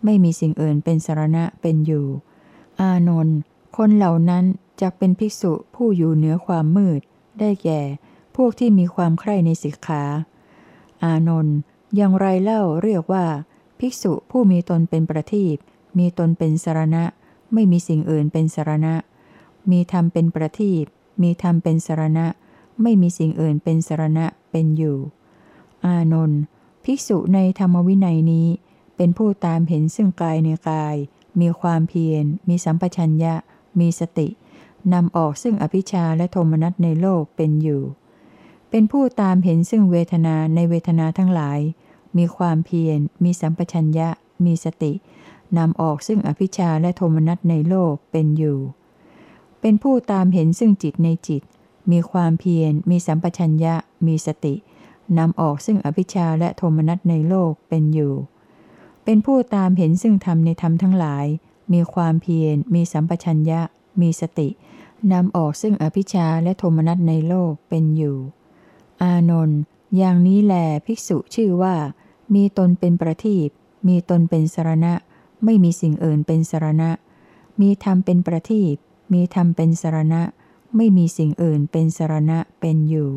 [0.05, 2.07] ไม่มีสิ่งอื่นเป็นสารณะเป็นอยู่
[2.81, 3.37] อานนท์
[3.76, 4.45] คนเหล่านั้น
[4.81, 7.00] จะเป็นภิกษุผู้อยู่เหนือความมืด
[7.41, 7.81] ได้แก่
[8.37, 10.05] พวกที่มีความใคร่ในสิกขา
[11.05, 11.57] อานนท์
[11.97, 13.27] อย่างไรเล่าเรียกว่า
[13.79, 15.57] ภิกษุผู้มีตนเป็นประทีป
[15.99, 17.05] มีตนเป็นสารณะ
[17.53, 18.95] ไม่มีสิ่งอื่นเป็นสารณะ
[19.71, 20.85] มีธรรมเป็นประทีป
[21.23, 22.27] มีธรรมเป็นสารณะ
[22.83, 24.99] ไม่มีสิ่งอื่นเป็นสารณะเป็นอยู่
[25.85, 26.41] อานนท์
[26.85, 28.49] ภิกษุในธรรมวินัยนี้
[28.97, 30.97] เป็นผู้ตามเห็นซึ่งกายในกาย
[31.41, 33.35] มีความเพียร มีสัมปชัญญะ
[33.79, 34.29] มีสติ
[34.93, 37.83] นำออกซึ่งอภิชาและโทมนัสในโลกเป็นอยู่
[38.75, 41.61] เป็นผู้ตามเห็นซึ่งเวทนาในเวทนาทั้งหลาย
[42.17, 44.09] มีความเพียร มีสัมปชัญญะ
[44.45, 44.93] มีสติ
[45.59, 48.59] นำออกซึ่งอภิชาและโทมนัสในโลกเป็นอยู่
[49.61, 51.43] เป็นผู้ตามเห็นซึ่งจิตในจิต
[51.91, 53.75] มีความเพียร มีสัมปชัญญะ
[54.07, 54.55] มีสติ
[55.19, 58.15] นำออกซึ่งอภิชาและโทมนัสในโลกเป็นอยู่
[59.05, 61.27] เป็นผู้ตามเห็นซึ่งธรรมในธรรมทั้งหลาย
[61.73, 63.61] มีความเพียร มีสัมปชัญญะ
[64.01, 64.49] มีสติ
[65.13, 68.19] นำออกซึ่งอภิชาและโทมนัสในโลกเป็นอยู่
[69.03, 69.61] อานนท์
[69.97, 70.55] อย่างนี้แหล
[70.87, 71.75] ภิกษุชื่อว่า
[72.35, 73.49] มีตนเป็นประทีป
[73.88, 74.95] มีตนเป็นสารณะ
[75.45, 76.91] ไม่มีสิ่งอื่นเป็นสารณะ
[77.61, 78.75] มีธรรมเป็นประทีป
[79.12, 80.23] มีธรรมเป็นสารณะ
[80.77, 83.11] ไม่มีสิ่งอื่นเป็นสารณะเป็นอยู่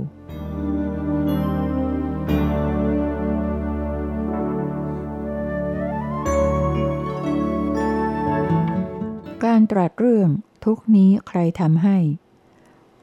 [9.46, 10.30] การตรัสเรื่อง
[10.66, 11.98] ทุกนี้ใครทำให้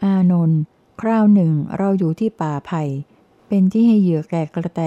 [0.04, 0.60] อานนท์
[1.00, 2.82] คราวหนึ่งเราอยู่ที่ป่าไผ่
[3.48, 4.82] เป็นที่ให้เหยื่อแก่กระแต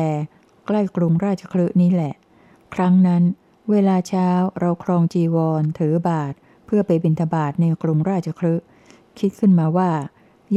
[0.66, 2.14] ใกล้กรุงราชคลึนี้แหละ
[2.76, 3.24] ครั้งนั้น
[3.70, 6.34] เวลาเช้าเราครองจีวร ถือบาท
[6.66, 8.56] เพื่อไปบิณฑบาตในกรุงราชคลึ
[9.20, 9.92] คิดขึ้นมาว่า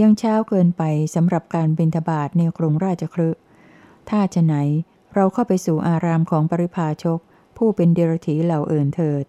[0.00, 0.82] ยังเช้าเกินไป
[1.14, 3.28] สำหรับการบิณฑบาตในกรุงราชคลึ
[4.11, 4.54] ถ้าจะไหน
[5.14, 7.18] เราเข้าไปสู่อารามของปริพาชก
[7.56, 9.24] ผู้เป็นเดรถีเหล่าเอื่นเถิด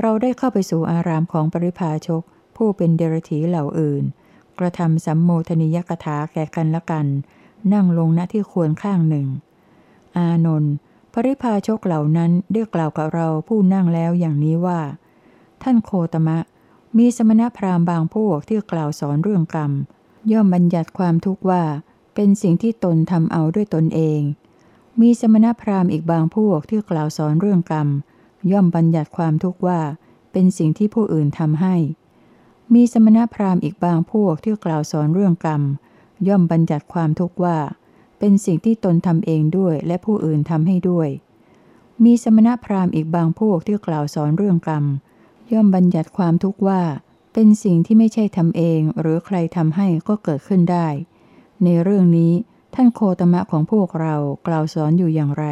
[0.00, 2.22] เราได้เข้าไปสู่อารามของปริพาชก
[2.56, 4.04] ผู้เป็นเดรถีเหล่าอื่น
[4.58, 7.06] กระทำสัมโมทนิยกถาแก่กันละกัน
[7.72, 9.26] นั่งลงณที่ควรข้างหนึ่ง
[10.16, 10.72] อานนท์
[11.12, 14.80] ปริพาชกเหล่านั้นได้กล่าวกับเราผู้นั่งแล้วอย่างนี้ว่า
[15.62, 16.38] ท่านโคตมะ
[16.98, 19.72] มีสมณพราหมณ์บางพวกที่กล่าวสอนเรื่องกรรม
[20.32, 21.62] ย่อมบัญญัติความทุกข์ว่า
[22.14, 24.20] เป็นสิ่งที่ตนทำเอาด้วยตนเอง
[25.00, 27.88] มีสมณพราหมณ์อีกบางพวกที่กล่าวสอนเรื่องกรรม
[28.52, 29.80] ย่อมบัญญัติความทุกข์ว่า
[30.32, 31.74] เป็นสิ่งที่ผู้อื่นทำให้
[32.74, 35.62] มีสมณพราหมณ์อีกบางพวกที่กล่าวสอนเรื่องกรรม
[36.28, 37.58] ย่อมบัญญัติความทุกข์ว่า
[38.18, 41.08] เป็นสิ่งที่ตนทำเองด้วยและผู้อื่นทำให้ด้วย
[42.04, 44.84] มีสมณพราหมณ์อีกบางพวกที่กล่าวสอนเรื่องกรรม
[45.52, 46.82] ย่อมบัญญัติความทุกข์ว่า
[47.32, 50.88] เป็นสิ่งที่ไม่ใช่ทำเอง หรือใครทำให้ก็เกิดขึ้นได้
[51.64, 52.32] ในเรื่องนี้
[52.74, 54.14] ท่านโคตมะของพวกเรา
[54.46, 55.46] กล่าวสอนอยู่อย่างไร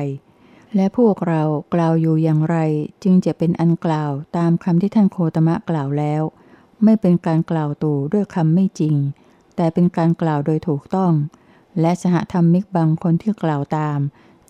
[0.77, 1.43] และพวกเรา
[1.75, 2.57] กล่าวอยู่อย่างไร
[3.03, 6.23] จึงจะเป็นอันกล่าวตามคำที่ท่านโคตมะกล่าวแล้ว
[6.85, 8.97] ไม่เป็นการกล่าวตู่ด้วยคำไม่จริง
[9.57, 11.13] แต่เป็นการกล่าวโดยถูกต้อง
[11.81, 13.99] และสหธรรมิกบางคนที่กล่าวตาม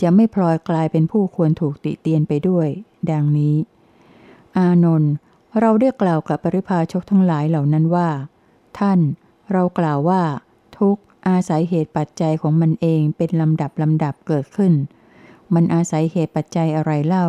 [0.01, 2.69] จะไม่พลอยกลายเป็นผู้ควรถูกติเตียนไปด้วย
[3.11, 3.57] ดังนี้
[4.57, 5.13] อานนท์
[5.61, 8.09] เราได้กล่าวกับปริพาชกทั้งหลายเหล่านั้นว่า
[8.79, 9.01] ท่าน
[9.53, 10.23] เรากล่าวว่า
[10.79, 10.97] ทุก
[11.29, 14.73] อาศัยเหตุปัจจัยของมันเองเป็นลำดับลำดับเกิดขึ้น
[15.55, 17.27] มันอาศัยเหตุปัจจัยอะไรเล่า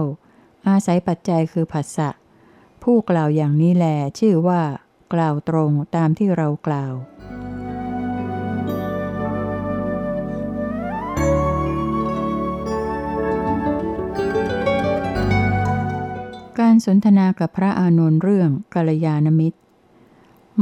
[0.68, 2.10] อาศัยปัจจัยคือผัสสะ
[2.84, 3.86] ผู้กล่าวอย่างนี้แล
[4.20, 4.62] ชื่อว่า
[5.14, 6.94] กล่าวตรงตามที่เรากล่าว
[16.60, 19.60] การสนทนากับพระอานนท์เรื่องกัลยาณมิตร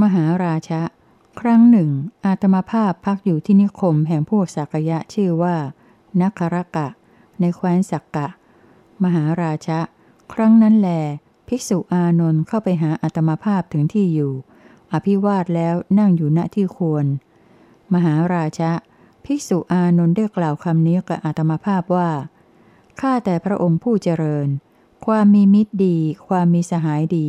[0.02, 0.82] มหาราชะ
[1.40, 1.90] ครั้งหนึ่ง
[2.26, 5.56] อาตมาภาพพักอยู่ที่นิคมแห่งพวกสักยะชื่อว่า
[6.22, 6.88] นักรกะ
[7.40, 8.28] ในแคว้นสักกะ
[9.04, 9.80] มหาราชะ
[10.34, 10.90] ครั้งนั้นแล
[11.50, 14.34] ภิกษุอานนท์เข้าไปหาอาตมาภาพถึงที่อยู่
[14.94, 17.06] อภิวาทแล้วนั่งอยู่ณที่ควร
[17.94, 18.72] มหาราชะ
[19.26, 22.10] ภิกษุอานนท์ได้กล่าวคำนี้กับอาตมาภาพว่า
[23.00, 24.48] ข้าแต่พระองค์ผู้เจริญ
[25.06, 27.28] ความมีมิตรดี ความมีสหายดี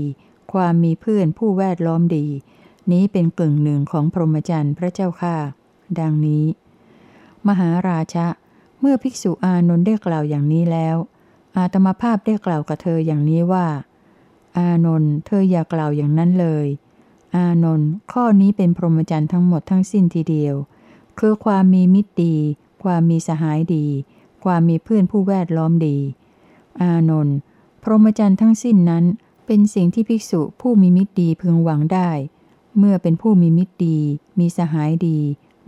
[0.52, 2.26] ความมีเพื่อนผู้แวดล้อมดี
[2.92, 5.36] นี้เป็นกึ่งหนึ่งของพรหมจรรย์พระเจ้าค่า
[6.00, 6.44] ดังนี้
[7.48, 8.26] มหาราชะ
[8.80, 10.96] เมื่อภิกษุอานนท์ได้กล่าวอย่างนี้แล้ว
[11.56, 13.66] อาตมาภาพได้กล่าวกับเธออย่างนี้ว่า
[14.56, 16.66] อานนท์เธออย่ากล่าวอย่างนั้นเลย
[17.36, 20.54] อานนท์ข้อนี้เป็นพรหมจรรย์ทั้งหมดทั้งสิ้นทีเดียว
[21.18, 22.36] คือความมีมิตรดี
[22.84, 23.86] ความมีสหายดี
[24.44, 25.96] ความมีเพื่อนผู้แวดล้อมดี
[26.80, 27.36] อานนท์
[27.82, 29.04] พรหมจรรย์ทั้งสิ้นนั้น
[29.46, 32.10] เป็นสิ่งที่ภิกษุผู้มีมิตรดีพึงหวังได้
[32.78, 33.98] เมื่อเป็นผู้มีมิตรดี
[34.38, 35.18] มีสหายดี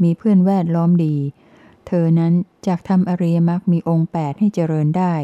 [0.02, 1.16] มีเพื่อนแวดล้อมดี
[1.86, 2.32] เธอนั้น
[2.66, 5.14] จากทำอริยมรรคมีองค์แปดให้เจริญได้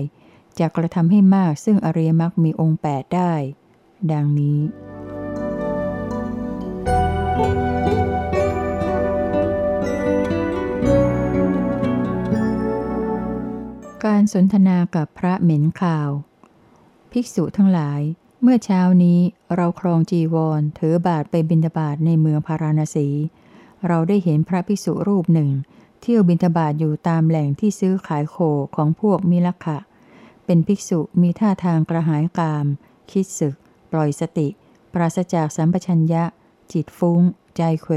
[0.59, 3.33] จากกระทำให้มากซึ่งอริยมรรคมีองค์แปดได้
[4.13, 4.61] ดังนี้
[14.05, 16.11] การสนทนากับพระเหม็นข่าว
[17.13, 18.01] ภิกษุทั้งหลาย
[18.43, 19.19] เมื่อเช้านี้
[19.55, 23.09] เราครองจีวรถือบาทไปบิณฑบาตในเมืองพาราณสี
[23.87, 25.51] เราได้เห็นพระภิกษุรูปหนึ่ง
[26.01, 28.37] เที่ยวบิณฑบาตอยู่ตามแหล่งที่ซื้อขายโค
[28.77, 29.79] ของพวกมิลขะ
[30.51, 32.67] เป็นภิกษุมีท่าทางกระหายกาม
[33.11, 33.55] คิดสึก
[33.93, 34.49] ปล่อยสติ
[34.93, 36.25] ปราศจากสัมปชัญญะ
[36.73, 37.21] จิตฟุง้ง
[37.57, 37.95] ใจเขว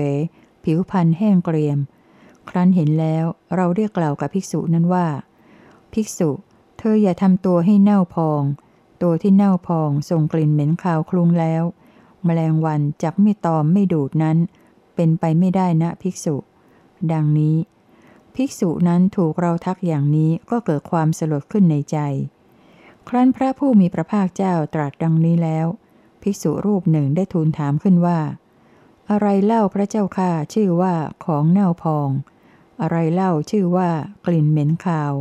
[0.64, 1.80] ผิวพรรณแห้งเกรียม
[2.50, 5.08] ครั้นเห็นแล้วเราเรียกกล่าวกับภิกษุนั้นว่า
[5.94, 6.30] ภิกษุ
[6.78, 8.44] เธออย่าทำตัวให้เน่าพอง
[9.02, 11.64] ตัวที่เน่าพองส่งกลิ่นเหม็นคาวคลุ้งแล้ว
[12.26, 14.38] แมลงวันจับไม่ตอมไม่ดูดนั้น
[14.96, 16.36] เป็นไปไม่ได้นะภิกษุ
[17.12, 17.58] ดังนี้
[18.36, 21.98] ภิกษุนั้นถูกเราทักอย่างนี้ก็เกิดความสลดขึ้นในใจ
[23.10, 25.68] ครั้นพระผู้มีพระภาคเจ้าตรัสดังนี้แล้ว
[26.22, 28.20] ภิกษุรูปหนึ่งได้ทูลถามขึ้นว่า
[29.12, 30.94] อะไรเล่าพระเจ้าข้าชื่อว่า
[31.26, 32.10] ของเน่าพอง
[32.82, 33.90] อะไรเล่าชื่อว่า
[34.26, 35.14] กลิ่นเหม็นคาว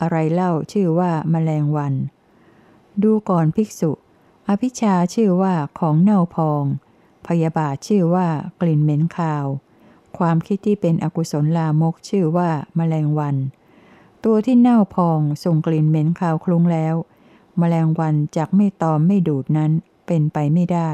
[0.00, 1.94] อะไรเล่าชื่อว่าแมลงวัน
[3.02, 3.90] ดูก่อนภิกษุ
[4.48, 6.64] อภิชาชื่อว่าของเน่าพอง
[7.26, 8.28] พยาบาทชื่อว่า
[8.60, 9.46] กลิ่นเหม็นคาว
[10.18, 13.36] ความคิดที่เป็นอกุศลลามกชื่อว่าแมลงวัน
[14.28, 16.94] ตัวที่เน่าพองส่งกลิ่นเหม็นคาวคลุ้งแล้ว
[17.58, 19.72] แมลงวันจากไม่ตอมไม่ดูดนั้น
[20.06, 20.90] เป็นไปไม่ได้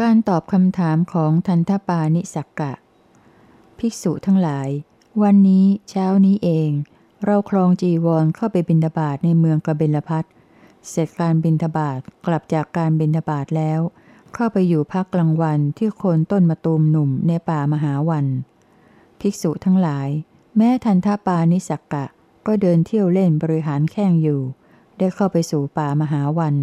[0.00, 2.72] การตอบคำถามของทันทปานิสักกะ
[3.78, 4.68] ภิกษุทั้งหลาย
[5.22, 6.70] วันนี้เช้านี้เอง
[7.24, 10.24] เราครองจีวรเข้าไปบิณฑบาตในเมืองกระเบลพัท
[10.88, 13.80] เสร็จการบิณฑบาตกลับจากการบิณฑบาตแล้ว
[14.34, 18.26] เข้าไปอยู่พักกลางวันที่โคนต้นมะตูมหนุ่มในป่ามหาวัน
[19.20, 20.08] ภิกษุทั้งหลาย
[20.56, 22.04] แม้ทันทปานิสักกะ
[22.46, 24.40] ก็เดินเที่ยวเล่นบริหารแข้งอยู่
[24.98, 26.54] ได้เข้าไปสู่ป่ามหาวัน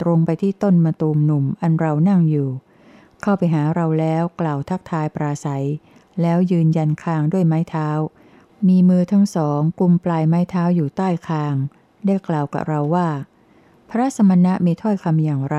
[0.00, 2.48] ตรงไปที่ต้นมะตูมหนุ่มอันเรานั่งอยู่
[3.22, 5.66] เข้าไปหาเราแล้วกล่าวทักทายปราศัย
[6.20, 7.88] แล้วยืนยันคางด้วยไม้เท้า
[8.68, 11.54] มีมือทั้งสองกุมปลายไม้เท้าอยู่ใต้คาง
[12.06, 13.08] ได้กล่าวกับเราว่า
[13.90, 15.58] พระสมณะมีถ้อยคำอย่างไร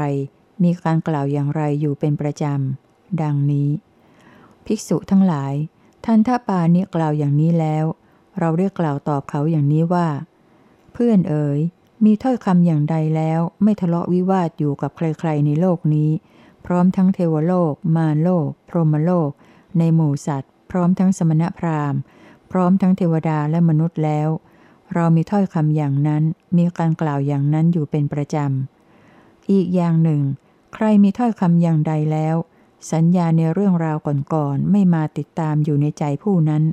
[0.63, 3.70] มีการกล่าวอย่างไรอยู่เป็นประจำ ดังนี้
[4.65, 5.54] ภิกษุทั้งหลาย
[6.06, 7.86] ท่านท่าปานิกล่าวอย่างนี้แล้ว
[8.39, 10.08] เราเรียกกล่าวตอบเขาอย่างนี้ว่า
[10.94, 11.60] เพื่อนเอ๋ย
[12.06, 16.10] มีถ้อยคำอย่างใดแล้ว ไม่ทะเลาะวิวาทอยู่กับใครๆในโลกนี้
[16.65, 19.30] พร้อมทั้งเทวโลก มารโลก พรหมโลก
[19.78, 22.00] ในหมู่สัตว์ พร้อมทั้งสมณพราหมณ์
[22.52, 24.30] พร้อมทั้งเทวดาและมนุษย์แล้ว
[24.93, 26.23] เรามีถ้อยคำอย่างนั้น
[26.58, 30.21] มีการกล่าวอย่างนั้นอยู่เป็นประจำ อีกอย่างหนึ่ง
[30.73, 32.36] ใครมีถ้อยคำอย่างใดแล้ว
[32.91, 33.97] สัญญาในเรื่องราว
[34.34, 36.63] ก่อนๆไม่มาติดตามอยู่ในใจผู้นั้น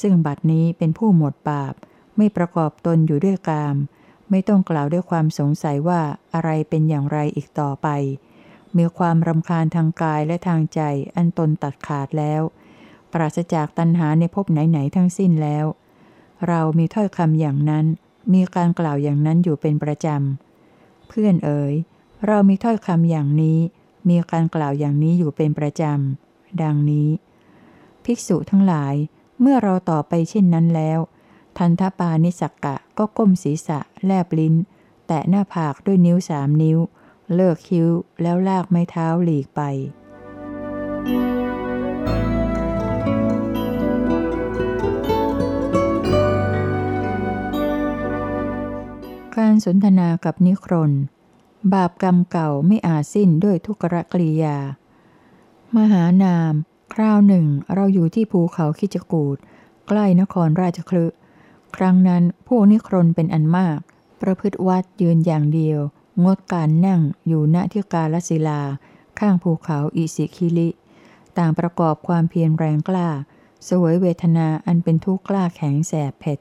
[0.00, 1.74] ซึ่งบัดนี้เป็นผู้หมดบาป
[2.16, 3.76] ไม่ประกอบตนอยู่ด้วยกาม
[4.30, 6.00] ไม่ต้องกล่าวด้วยความสงสัยว่า
[6.34, 7.88] อะไรเป็นอย่างไรอีกต่อไป
[8.76, 10.80] มีความรำคาญทางกายและทางใจ
[11.16, 12.42] อันตนตัดขาดแล้ว
[13.12, 15.66] ปราศจากตัณหาในภพไหนๆทั้งสิ้นแล้ว
[16.48, 17.86] เรามีถ้อยคำอย่างนั้น
[18.32, 21.74] มีการกล่าวอย่างนั้นอยู่เป็นประจำ เพื่อนเอ๋ย
[22.26, 23.58] เรามีถ้อยคำอย่างนี้
[24.08, 27.08] มีการกล่าวอย่างนี้อยู่เป็นประจำ ดังนี้
[28.04, 28.94] ภิกษุทั้งหลาย
[29.40, 30.98] เมื่อเราต่อไปเช่นนั้นแล้ว
[31.58, 34.54] ทันทปานิสักกะก็ก้มศีรษะ แลบลิ้น
[35.06, 36.78] แตะหน้าผากด้วยนิ้วสามนิ้ว
[37.34, 37.88] เลิกคิ้ว
[38.22, 39.60] แล้วลากไม้เท้าหลีกไป
[49.42, 50.92] การสนทนากับนิครน
[51.72, 54.56] บาปกรรมเก่าไม่อาจสิ้นด้วยทุกรกริยา
[55.76, 56.52] มหานาม
[56.94, 59.36] คราวหนึ่ง เราอยู่ที่ภูเขาคิจกูด
[59.88, 61.06] ใกล้นครราชคลึ
[61.76, 63.78] ครั้งนั้นพวกนิครนเป็นอันมาก
[64.22, 65.80] ประพฤติวัดยืนอย่างเดียว
[66.24, 68.60] งดการนั่งอยู่ณที่กาลศิลา
[69.18, 70.68] ข้างภูเขาอิสิคิลิ
[71.38, 73.08] ต่างประกอบความเพียรแรงกล้า
[73.68, 76.38] สวยเวทนาอันเป็นทุกข์กล้าแข็งแสบเผ็ด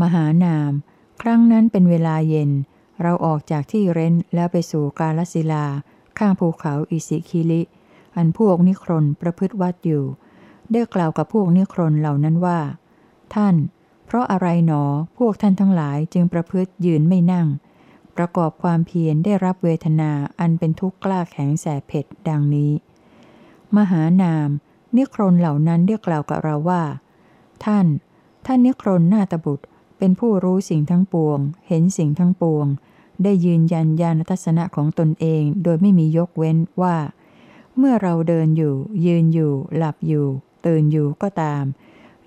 [0.00, 0.72] มหานาม
[1.20, 2.50] ครั้งนั้นเป็นเวลาเย็น
[3.02, 5.64] เราออกจากที่เร้นแล้วไปสู่กาลศิลา
[6.18, 7.62] ข้างภูเขาอิสิคิลิ
[8.16, 10.04] อันพวกนิครนประพฤติวัดอยู่
[10.72, 12.60] ได้กล่าวกับพวกนิครนเหล่านั้นว่า
[13.34, 13.54] ท่าน
[14.06, 14.82] เพราะอะไรหนอ
[15.18, 17.46] พวกท่านทั้งหลายจึงประพฤติยืนไม่นั่ง
[18.16, 22.72] ประกอบความเพียรได้รับเวทนาอันเป็นทุกข์กล้าแข็งแสบเผ็ดดังนี้
[23.76, 24.48] มหานาม
[24.96, 26.82] นิครนเหล่านั้นได้กล่าวกับเราว่า
[27.64, 27.86] ท่าน
[28.46, 29.64] ท่านนิครนนาตบุตร
[30.00, 32.66] เป็นผู้รู้สิ่งทั้งปวง เห็นสิ่งทั้งปวง
[33.22, 36.96] ได้ยืนยันญาณทัศนะของตนเองโดยไม่มียกเว้นว่า
[37.76, 38.74] เมื่อเราเดินอยู่
[39.06, 40.26] ยืนอยู่ หลับอยู่
[40.66, 41.64] ตื่นอยู่ก็ตาม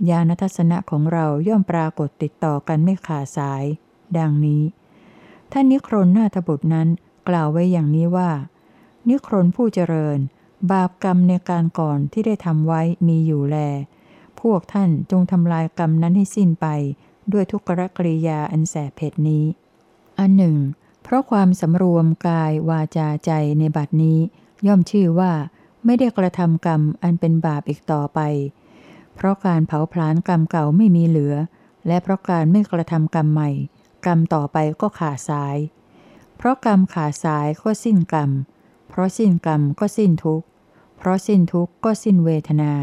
[0.10, 3.64] ญาณทัศนะของเราย่อมปรากฏติดต่อกันไม่ขาดสาย
[4.18, 4.64] ดังนี้
[5.52, 6.88] ท่านนิครนนาถบุตรนั้น
[7.28, 8.32] กล่าวไว้อย่างนี้ว่า
[9.10, 10.20] นิครนผู้เจริญ
[10.72, 13.58] บาปกรรมในการก่อนที่ได้ทำไว้มีอยู่แล
[14.42, 16.68] พวกท่านจงทำลายกรรมนั้นให้สิ้นไป
[17.32, 19.46] ด้วยทุกรกริยาอันแสบเผ็ดนี้
[20.20, 20.58] อันหนึ่ง
[21.04, 24.20] เพราะความสำรวมกายวาจาใจในบัดนี้
[24.68, 25.32] ย่อมชื่อว่า
[25.86, 28.20] ไม่ได้กระทำกรรมอันเป็นบาปอีกต่อไป
[29.16, 31.36] เพราะการเผาผลาญกรรมเก่าไม่มีเหลือ
[31.88, 33.50] และเพราะการไม่กระทำกรรมใหม่
[34.06, 35.58] กรรมต่อไปก็ขาดสาย
[36.38, 38.30] เพราะกรรมขาดสายก็สิ้นกรรม
[38.90, 40.46] เพราะสิ้นกรรมก็สิ้นทุกข์
[40.98, 42.74] เพราะสิ้นทุกข์ก็สิ้นเวทนา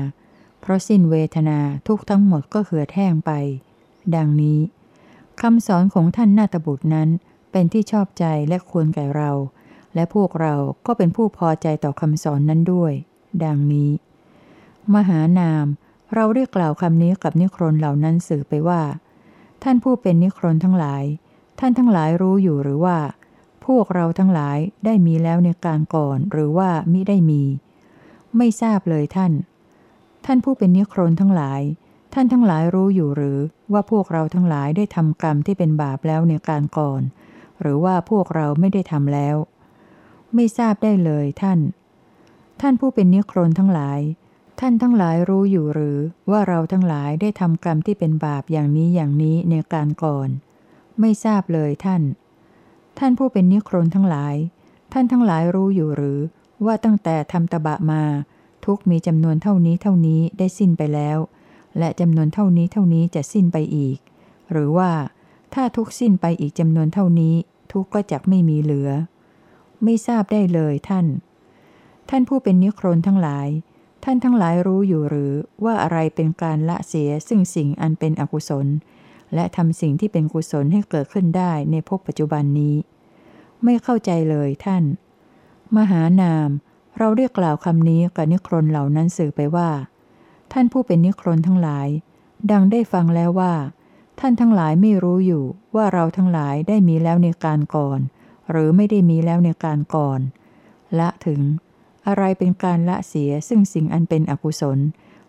[0.60, 3.30] เพราะสิ้นเวทนาทุกทั้งหมดก็เหือดแห้งไป
[4.16, 4.60] ดังนี้
[5.40, 7.08] คำสอนของท่านนาตบุตรนั้น
[7.52, 9.30] เป็นที่ชอบใจและควรแก่เรา
[9.94, 10.54] และพวกเรา
[10.86, 12.92] ก็เป็นผู้พอใจต่อคำสอนนั้นด้วย
[13.44, 13.90] ดังนี้
[14.94, 15.66] มหานาม
[16.14, 18.82] เราเรียกกล่าวคำนี้กับนิครนเหล่านั้นสื่อไปว่า
[19.62, 21.04] ท่านผู้เป็นนิครนทั้งหลาย
[21.58, 22.98] ท่านทั้งหลายรู้อยู่หรือว่า
[23.66, 27.42] พวกเราทั้งหลายได้มีแล้วในการก่อนหรือว่ามิได้มี
[28.36, 29.32] ไม่ทราบเลยท่าน
[30.24, 31.60] ท่านผู้เป็นนิครนทั้งหลาย
[32.12, 33.38] ท่านทั้งหลายรู้อยู่หรือ
[33.72, 37.02] ว่าพวกเราทั้งหลายได้ทำกรรมที่เป็นบาปแล้วในการก่อน
[37.60, 39.36] หรือว่าพวกเราไม่ได้ทำแล้ว
[40.34, 41.58] ไม่ทราบได้เลยท่าน
[42.60, 44.00] ท่านผู้เป็นนิครนทั้งหลาย
[44.60, 45.98] ท่านทั้งหลายรู้อยู่หรือ
[46.30, 50.28] ว่าเราทั้งหลายได้ทำกรรมที่เป็นบาปอย่างนี้อย่างนี้ในการก่อน
[51.00, 52.02] ไม่ทราบเลยท่าน
[52.98, 54.34] ท่านผู้เป็นนิครนทั้งหลาย
[54.92, 56.20] ท่านทั้งหลายรู้อยู่หรือ
[56.64, 58.02] ว่าตั้งแต่ทำตบะมา
[58.64, 61.18] ทุกมีจำนวนเท่านี้เท่านี้ได้สิ้นไปแล้ว
[61.78, 63.98] และจำนวนเท่านี้เท่านี้จะสิ้นไปอีก
[64.52, 64.90] หรือว่า
[65.54, 67.34] ถ้าทุกสิ้นไปอีกจำนวนเท่านี้
[67.72, 68.90] ทุกก็จะไม่มีเหลือ
[69.84, 71.06] ไม่ทราบได้เลยท่าน
[72.10, 73.48] ท่านผู้เป็นนิครนทั้งหลาย
[74.04, 75.32] ท่านทั้งหลายรู้อยู่หรือ
[75.64, 78.66] ว่าอะไรเป็นการละเสียซึ่งสิ่งอันเป็นอกุศล
[79.34, 82.76] และทำสิ่งที่เป็นกุศลให้เกิดขึ้นได้ในภพปัจจุบันนี้
[83.64, 84.84] ไม่เข้าใจเลยท่าน
[85.76, 86.48] มหานาม
[86.98, 89.70] เราเรียกกล่าวคำนี้กับนิครนเหล่านั้นสื่อไปว่า
[90.52, 91.88] ท่านผู้เป็นนิครนทั้งหลาย
[92.50, 93.54] ดังได้ฟังแล้วว่า
[94.20, 95.44] ท่านทั้งหลายไม่รู้อยู่
[95.76, 98.00] ว่าเราทั้งหลายได้มีแล้วในการก่อน
[98.50, 100.20] หรือไม่ได้มีแล้วในการก่อน
[100.98, 101.40] ละถึง
[102.06, 104.78] อะไรเป็นการละเสียซึ่งสิ่งอันเป็นอกุศล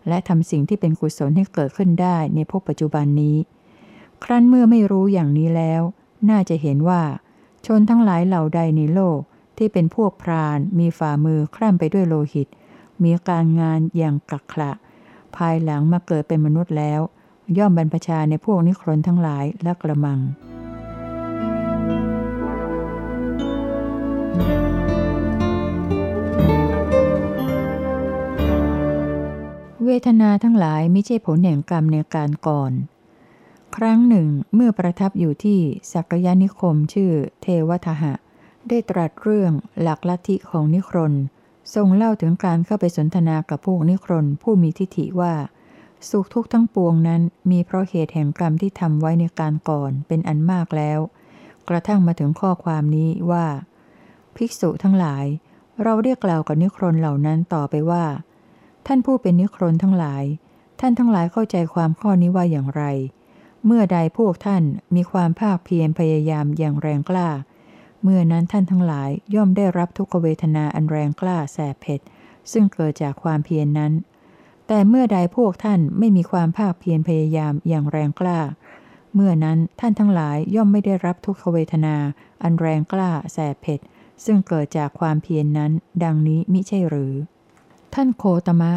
[0.08, 3.36] และทำสิ่งที่เป็นกุศลให้เกิดขึ้นได้ในภพปัจจุบันนี้
[4.24, 5.82] ครั้นเมื่อไม่รู้อย่างนี้แล้ว
[6.30, 7.02] น่าจะเห็นว่า
[7.66, 9.20] ชนทั้งหลายเหล่าใดในโลก
[9.58, 12.48] ที่เป็นพวกพรานมีฝ่ามือคร่ำไปด้วยโลหิต
[13.02, 14.70] มีการงานอย่างกักขระ
[15.36, 17.00] ภายหลังมาเกิดเป็นมนุษย์แล้ว
[17.58, 20.20] ย่อมบรรพชาในพวกนิครนทั้งหลายและกระมัง
[29.84, 32.72] เวทนาทั้งหลายไม่ใช่ผลแห่งกรรมในการก่อน
[33.76, 35.60] ครั้งหนึ่ง เมื่อประทับอยู่ที่
[35.92, 38.12] สักยานิคมชื่อเทวทหะ
[38.68, 41.12] ได้ตรัสเรื่องหลักลัทธิของนิครน
[41.74, 45.34] ทรงเล่าถึงการเข้าไปสนทนากับพวกนิครนผู้มีทิฏฐิว่า
[46.08, 50.98] สุขทุกข์ทั้งปวงนั้นมีเพราะเหตุแห่งกรรมที่ทำไว้ในการก่อนเป็นอันมากแล้ว
[51.68, 53.46] กระทั่งมาถึงข้อความนี้ว่า
[54.36, 55.24] ภิกษุทั้งหลาย
[55.82, 58.04] เราเรียกกล่าวกับนิครนเหล่านั้นต่อไปว่า
[58.86, 60.24] ท่านผู้เป็นนิครนทั้งหลาย
[60.80, 62.82] ท่านทั้งหลายเข้าใจความข้อนี้ว่าอย่างไร
[63.66, 64.62] เมื่อใดพวกท่าน
[64.94, 67.28] มีความภาคเพียรพยายามอย่างแรงกล้า
[68.02, 72.00] เมื่อนั้นท่านทั้งหลายย่อมได้รับทุกขเวทนาอันแรงกล้าแสบเผ็ด
[72.52, 73.92] ซึ่งเกิดจากความเพียรนนั้น
[74.66, 78.38] แต่เมื่อใดพวกท่านไม่มีความภาคเพียรพยายามอย่างแรงกล้า
[79.14, 81.96] เมื่อนั้นท่านทั้งหลายย่อมไม่ได้รับทุกขเวทนา
[82.42, 83.80] อันแรงกล้าแสบเผ็ด
[84.24, 85.72] ซึ่งเกิดจากความเพียรนนั้น
[86.04, 87.14] ดังนี้มิใช่หรือ
[87.94, 88.72] ท่านโคตมะ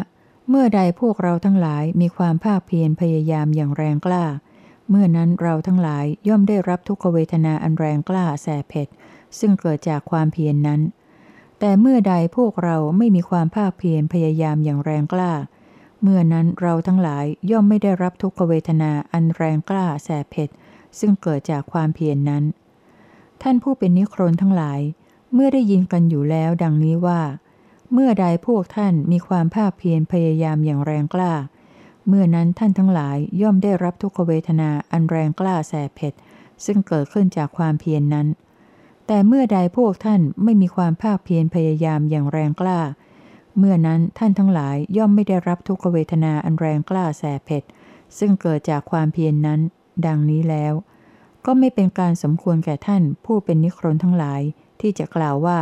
[0.48, 4.24] เมื่อใดพวกเราทั้งหลายมีความภาคเพียรพยายามอย่างแรงกล้า
[4.90, 8.88] เมื่อนั้นเราทั้งหลายย่อมได้รับทุกขเวทนาอันแรงกล้าแสบเผ็ด
[9.38, 10.80] ซึ่งเกิดจากความเพียรนนั้น
[11.58, 15.32] แต่เมื่อใดพวกเราไม่มีความภาคเพียรพยายามอย่างแรงกล้า
[16.02, 20.48] เมื่อนั้นเราทั้งหลายย่อมไม่ได้รับทุกขเวทนาอันแรงกล้าแสบเผ็ด
[20.98, 22.44] ซึ่งเกิดจากความเพียรนนั้น
[23.42, 24.80] ท่านผู้เป็นนิครนทั้งหลาย
[25.34, 27.20] เมื่อได้ยินกันอยู่แล้วดังนี้ว่า
[27.92, 31.32] เมื่อใดพวกท่านมีความภาคเพียรพยายามอย่างแรงกล้า
[32.08, 36.12] เมื่อนั้นท่านทั้งหลายย่อมได้รับทุกขเวทนาอันแรงกล้าแสบเผ็ด
[36.64, 38.26] ซึ่งเกิดขึ้นจากความเพียรนนั้น
[39.06, 42.80] แต่เมื่อใดพวกท่านไม่มีความภาคเพียรพยายามอย่างแรงกล้า
[43.58, 47.62] เมื่อนั้นท่านทั้งหลายย่อมไม่ได้รับทุกขเวทนาอันแรงกล้าแสบเผ็ด
[48.18, 49.60] ซึ่งเกิดจากความเพียรนนั้น
[50.06, 50.72] ดังนี้แล้ว
[51.46, 54.42] ก็ไม่เป็นการสมควรแก่ท่านผู้เป็นนิครนทั้งหลาย
[54.80, 55.60] ที่จะกล่าวว่า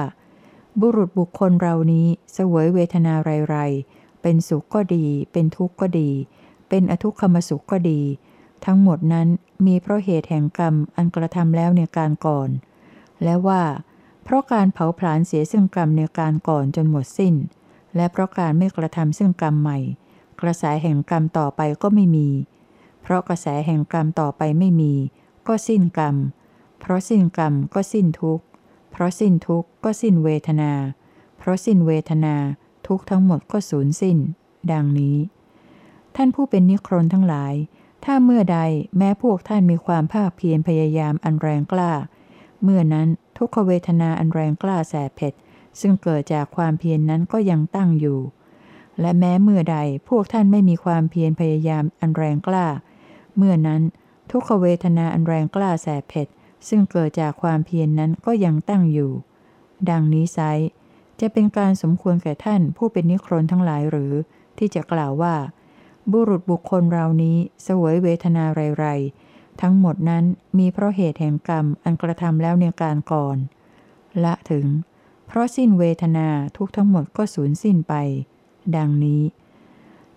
[0.81, 3.15] บุรุษบุคคลเรานี้เสวยเวทนา
[3.49, 6.11] ไรๆ เป็นสุขก็ดี เป็นทุกข์ก็ดี
[6.69, 8.01] เป็นอทุกขมสุขก็ดี
[8.65, 9.29] ทั้งหมดนั้น
[9.67, 12.51] มีเพราะเหตุแห่งกรรมอันกระทำแล้วในการก่อน
[13.23, 13.63] และว่า
[14.25, 17.35] เพราะการเผาผลาญเสียซึ่งกรรมในการก่อนจนหมดสิ้น
[17.97, 19.79] และเพราะการไม่กระทำซึ่งกรรมใหม่
[20.41, 22.29] กระแสแห่งกรรมต่อไปก็ไม่มี
[23.03, 24.95] เพราะกระแสแห่งกรรมต่อไปไม่มี
[25.47, 26.17] ก็สิ้นกรรม
[26.81, 28.45] เพราะสิ้นกรรมก็สิ้นทุกข์
[28.93, 30.73] เพราะสิ้นทุกข์ก็สิ้นเวทนา
[31.39, 32.37] เพราะสิ้นเวทนา
[32.87, 34.18] ทุกทั้งหมดก็สูญสิ้น
[34.73, 35.16] ดังนี้
[36.16, 37.55] ท่านผู้เป็นนิครนทั้งหลาย
[38.05, 38.59] ถ้าเมื่อใด
[38.99, 41.92] แม้พวกท่านมีความภาคเพียรพยายามอันแรงกล้า
[42.62, 45.33] เมื่อนั้นทุกขเวทนาอันแรงกล้าแสบเผ็ด
[45.81, 48.18] ซึ่งเกิดจากความเพียรนนั้นก็ยังตั้งอยู่
[49.01, 52.66] และแม้เมื่อใดพวกท่านไม่มีความเพียรพยายามอันแรงกล้า
[53.37, 53.83] เมื่อนั้น
[54.31, 56.29] ทุกขเวทนาอันแรงกล้าแสบเผ็ด
[56.68, 59.11] ซึ่งเกิดจากความเพียรนนั้นก็ยังตั้งอยู่
[59.90, 60.38] ดังนี้ไซ
[61.25, 64.13] จะเป็นการสมควรแก่ท่านผู้เป็นนิครนทั้งหลายหรือ
[64.59, 65.35] ที่จะกล่าวว่า
[66.13, 68.45] บุรุษบุคคลเรานี้สวยเวทนา
[68.79, 70.25] ไรๆทั้งหมดนั้น
[70.59, 73.37] มีเพราะเหตุแห่งกรรมอันกระทำแล้วในการก่อน
[74.25, 74.67] ละถึง
[75.27, 77.95] เพราะสิ้นเวทนาทุกทั้งหมดก็สูญสิ้นไป
[78.77, 79.23] ดังนี้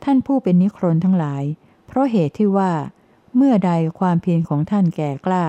[0.03, 1.43] ท่านผู้เป็นนิครนทั้งหลาย
[1.87, 2.71] เพราะเหตุที่ว่า
[3.35, 5.45] เมื่อใดความเพียรของท่านแก่กล้า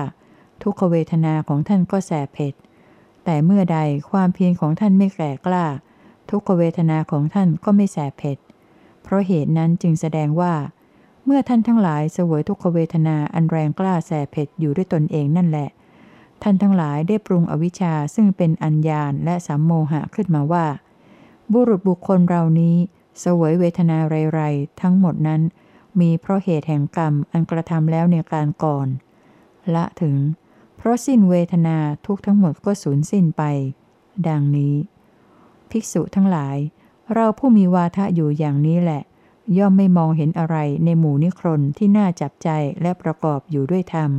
[0.63, 2.53] ทุกขเวทนาของท่านก็แสบเผ็ด
[3.31, 3.79] แต่เมื่อใด
[4.11, 5.65] ความเพียรของท่านไม่แก่กล้า
[6.29, 8.37] ทุกขเวทนาของท่านก็ไม่แสบเผ็ด
[9.03, 10.53] เพราะเหตุนั้นจึงแสดงว่า
[11.25, 15.69] เมื่อท่านทั้งหลายเสวยทุกขเวทนาอันแรงกล้าแสบเผ็ดอยู่ด้วยตนเองนั่นแหละ
[16.41, 20.65] ท่านทั้งหลายได้ปรุงอวิชชาซึ่งเป็นอัญญาณและสัมโมหะขึ้นมาว่า
[21.51, 22.75] บุรุษบุคคลเรานี้
[23.19, 23.97] เสวยเวทนา
[24.33, 25.41] ไรๆทั้งหมดนั้น
[25.99, 28.87] มีเพราะเหตุแห่งกรรมอันกระทำแล้วในการก่อน
[29.75, 30.15] ละถึง
[30.79, 33.43] เพราะสิ้นเวทนาทุกทั้งหมดก็สูญสิ้นไป
[34.27, 34.75] ดังนี้
[35.69, 36.57] ภิกษุทั้งหลาย
[37.13, 39.01] เราผู้มีวาทะอยู่อย่างนี้แหละ
[39.57, 42.49] ย่อมไม่มองเห็นอะไรในหมู่นิครนที่น่าจับใจ
[42.81, 44.11] และประกอบอยู่ด้วยธรรม